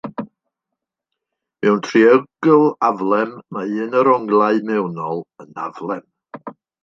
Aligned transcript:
Mewn 1.65 1.81
triongl 1.87 2.65
aflem, 2.89 3.35
mae 3.57 3.77
un 3.85 3.93
o'r 4.01 4.11
onglau 4.15 4.61
mewnol 4.71 5.23
yn 5.45 5.63
aflem. 5.69 6.03